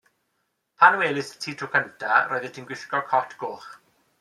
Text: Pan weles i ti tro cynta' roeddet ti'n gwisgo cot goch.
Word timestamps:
Pan 0.79 0.97
weles 1.01 1.29
i 1.35 1.35
ti 1.43 1.53
tro 1.59 1.69
cynta' 1.75 2.17
roeddet 2.31 2.57
ti'n 2.57 2.69
gwisgo 2.73 3.03
cot 3.13 3.39
goch. 3.45 3.71